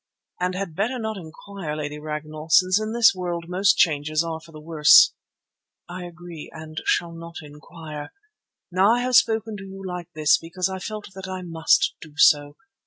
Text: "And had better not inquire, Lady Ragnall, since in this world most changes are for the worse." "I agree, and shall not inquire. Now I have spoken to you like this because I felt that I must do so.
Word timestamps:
"And 0.39 0.55
had 0.55 0.75
better 0.75 0.97
not 0.97 1.15
inquire, 1.17 1.75
Lady 1.75 1.99
Ragnall, 1.99 2.49
since 2.49 2.79
in 2.81 2.91
this 2.91 3.13
world 3.13 3.45
most 3.47 3.77
changes 3.77 4.23
are 4.23 4.39
for 4.41 4.51
the 4.51 4.59
worse." 4.59 5.13
"I 5.87 6.05
agree, 6.05 6.49
and 6.51 6.81
shall 6.85 7.11
not 7.11 7.35
inquire. 7.43 8.11
Now 8.71 8.95
I 8.95 9.01
have 9.01 9.15
spoken 9.15 9.57
to 9.57 9.63
you 9.63 9.83
like 9.87 10.09
this 10.15 10.39
because 10.39 10.69
I 10.69 10.79
felt 10.79 11.13
that 11.13 11.27
I 11.27 11.43
must 11.43 11.93
do 12.01 12.13
so. 12.17 12.57